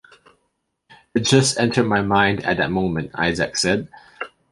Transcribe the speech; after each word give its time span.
It 1.13 1.19
just 1.19 1.59
entered 1.59 1.83
my 1.83 2.01
mind 2.01 2.43
at 2.43 2.57
that 2.57 2.71
moment, 2.71 3.11
Isaac 3.13 3.55
said. 3.55 3.87